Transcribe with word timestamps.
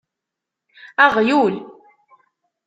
Aɣyul! 1.05 1.55